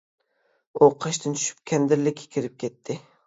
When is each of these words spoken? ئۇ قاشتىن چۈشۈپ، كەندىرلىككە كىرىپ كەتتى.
ئۇ 0.79 0.87
قاشتىن 1.03 1.37
چۈشۈپ، 1.39 1.61
كەندىرلىككە 1.73 2.25
كىرىپ 2.37 2.57
كەتتى. 2.65 2.97